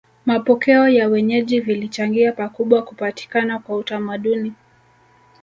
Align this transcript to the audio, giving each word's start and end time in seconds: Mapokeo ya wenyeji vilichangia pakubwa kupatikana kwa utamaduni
Mapokeo 0.25 0.89
ya 0.89 1.07
wenyeji 1.07 1.59
vilichangia 1.59 2.31
pakubwa 2.31 2.81
kupatikana 2.83 3.59
kwa 3.59 3.75
utamaduni 3.75 4.53